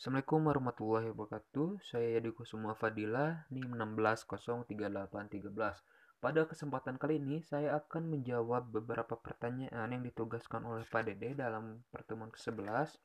[0.00, 1.84] Assalamualaikum warahmatullahi wabarakatuh.
[1.84, 5.44] Saya Yadi Kusuma Fadila, NIM 16038313.
[6.24, 11.84] Pada kesempatan kali ini, saya akan menjawab beberapa pertanyaan yang ditugaskan oleh Pak Dede dalam
[11.92, 12.96] pertemuan ke-11.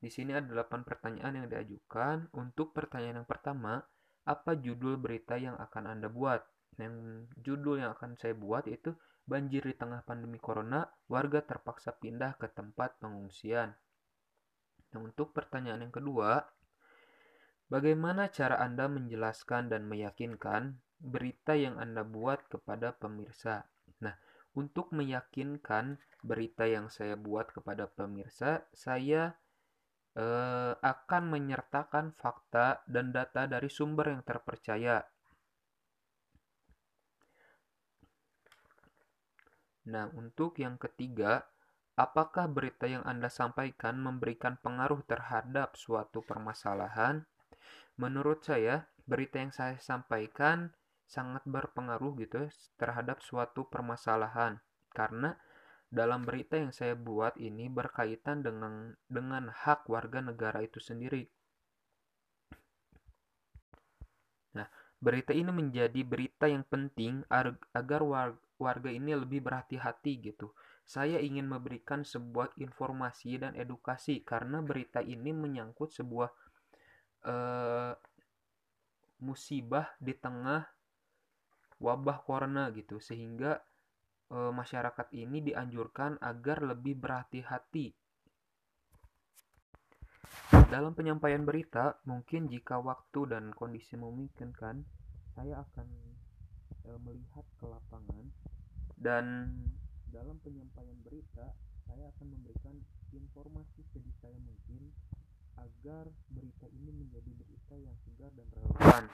[0.00, 2.32] Di sini ada 8 pertanyaan yang diajukan.
[2.32, 3.84] Untuk pertanyaan yang pertama,
[4.24, 6.40] apa judul berita yang akan Anda buat?
[6.80, 8.96] Yang judul yang akan saya buat itu
[9.28, 13.76] banjir di tengah pandemi corona, warga terpaksa pindah ke tempat pengungsian.
[14.96, 16.40] Nah, untuk pertanyaan yang kedua,
[17.68, 23.68] bagaimana cara Anda menjelaskan dan meyakinkan berita yang Anda buat kepada pemirsa?
[24.00, 24.16] Nah,
[24.56, 29.36] untuk meyakinkan berita yang saya buat kepada pemirsa, saya
[30.16, 35.04] eh, akan menyertakan fakta dan data dari sumber yang terpercaya.
[39.92, 41.44] Nah, untuk yang ketiga,
[41.96, 47.24] apakah berita yang Anda sampaikan memberikan pengaruh terhadap suatu permasalahan?
[47.96, 54.58] Menurut saya, berita yang saya sampaikan sangat berpengaruh gitu ya terhadap suatu permasalahan
[54.90, 55.38] karena
[55.86, 61.30] dalam berita yang saya buat ini berkaitan dengan dengan hak warga negara itu sendiri.
[64.58, 64.66] Nah,
[64.98, 68.02] berita ini menjadi berita yang penting agar
[68.56, 70.52] warga ini lebih berhati-hati gitu.
[70.86, 76.30] Saya ingin memberikan sebuah informasi dan edukasi karena berita ini menyangkut sebuah
[77.26, 77.92] uh,
[79.20, 80.62] musibah di tengah
[81.82, 83.02] wabah corona gitu.
[83.02, 83.58] Sehingga
[84.30, 87.92] uh, masyarakat ini dianjurkan agar lebih berhati-hati.
[90.66, 94.82] Dalam penyampaian berita mungkin jika waktu dan kondisi memungkinkan
[95.36, 95.86] saya akan
[96.90, 98.26] uh, melihat ke lapangan
[98.96, 99.52] dan
[100.08, 101.52] dalam penyampaian berita
[101.86, 102.76] saya akan memberikan
[103.12, 104.90] informasi sedetail mungkin
[105.56, 109.04] agar berita ini menjadi berita yang segar dan relevan.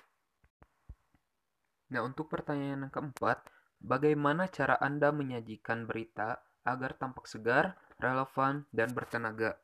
[1.92, 3.44] Nah, untuk pertanyaan yang keempat,
[3.78, 9.60] bagaimana cara Anda menyajikan berita agar tampak segar, relevan, dan bertenaga?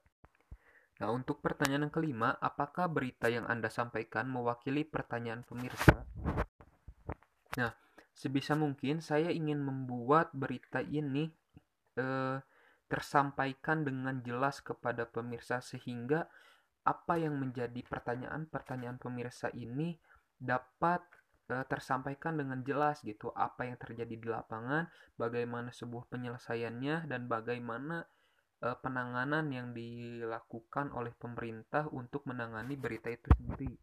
[0.98, 6.04] Nah, untuk pertanyaan yang kelima, apakah berita yang Anda sampaikan mewakili pertanyaan pemirsa?
[7.56, 7.72] Nah,
[8.18, 11.30] sebisa mungkin saya ingin membuat berita ini
[11.94, 12.42] eh,
[12.90, 16.26] tersampaikan dengan jelas kepada pemirsa sehingga
[16.82, 19.94] apa yang menjadi pertanyaan-pertanyaan pemirsa ini
[20.34, 20.98] dapat
[21.46, 28.02] eh, tersampaikan dengan jelas gitu apa yang terjadi di lapangan, bagaimana sebuah penyelesaiannya dan bagaimana
[28.66, 33.78] eh, penanganan yang dilakukan oleh pemerintah untuk menangani berita itu sendiri.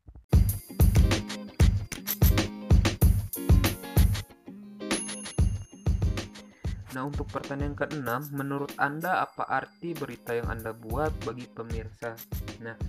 [6.96, 12.16] Nah, untuk pertanyaan keenam, menurut Anda apa arti berita yang Anda buat bagi pemirsa?
[12.64, 12.80] Nah,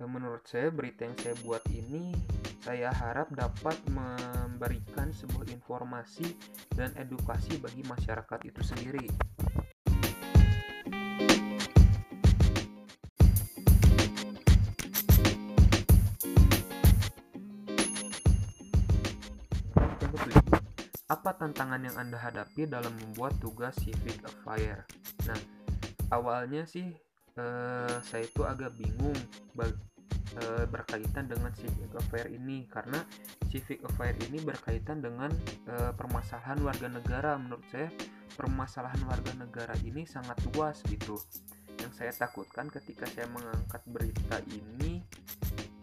[0.00, 2.16] eh, menurut saya berita yang saya buat ini
[2.64, 6.24] saya harap dapat memberikan sebuah informasi
[6.72, 9.04] dan edukasi bagi masyarakat itu sendiri.
[21.12, 24.88] Apa tantangan yang Anda hadapi dalam membuat tugas civic affair?
[25.28, 25.36] Nah,
[26.08, 26.88] awalnya sih
[27.36, 29.12] eh, saya itu agak bingung
[29.60, 33.04] eh, berkaitan dengan civic affair ini karena
[33.52, 35.28] civic affair ini berkaitan dengan
[35.68, 37.36] eh, permasalahan warga negara.
[37.36, 37.92] Menurut saya
[38.32, 41.20] permasalahan warga negara ini sangat luas gitu.
[41.76, 45.04] Yang saya takutkan ketika saya mengangkat berita ini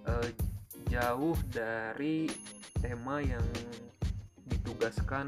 [0.09, 0.33] eh,
[0.89, 2.25] jauh dari
[2.81, 3.45] tema yang
[4.69, 5.25] ditugaskan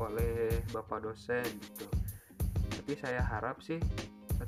[0.00, 1.84] oleh bapak dosen gitu.
[2.72, 3.76] Tapi saya harap sih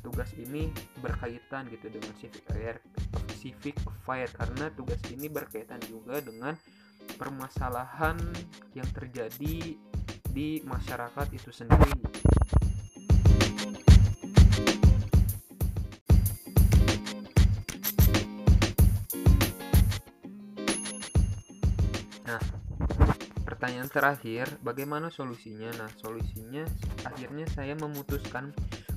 [0.00, 0.72] tugas ini
[1.04, 2.81] berkaitan gitu dengan civic fire
[3.37, 3.76] civic
[4.09, 6.56] fire karena tugas ini berkaitan juga dengan
[7.20, 8.16] permasalahan
[8.72, 9.76] yang terjadi
[10.32, 11.93] di masyarakat itu sendiri
[23.62, 25.70] pertanyaan terakhir, bagaimana solusinya?
[25.79, 26.67] Nah, solusinya
[27.06, 28.50] akhirnya saya memutuskan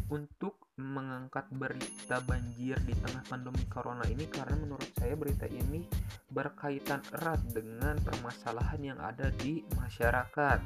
[0.09, 5.85] untuk mengangkat berita banjir di tengah pandemi corona ini karena menurut saya berita ini
[6.33, 10.59] berkaitan erat dengan permasalahan yang ada di masyarakat.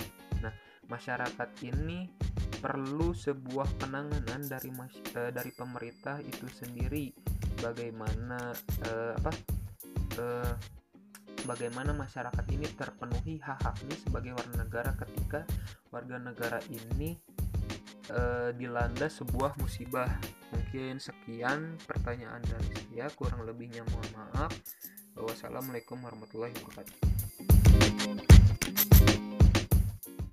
[0.47, 0.53] Nah,
[0.87, 2.07] masyarakat ini
[2.55, 7.11] perlu sebuah penanganan dari mas uh, dari pemerintah itu sendiri.
[7.59, 8.55] Bagaimana
[8.87, 9.31] uh, apa
[10.23, 10.78] uh,
[11.49, 15.39] bagaimana masyarakat ini terpenuhi hak-haknya sebagai warga negara ketika
[15.89, 17.17] warga negara ini
[18.13, 20.09] uh, dilanda sebuah musibah.
[20.53, 24.53] Mungkin sekian pertanyaan dari saya, kurang lebihnya mohon maaf.
[25.17, 27.28] Wassalamualaikum warahmatullahi wabarakatuh.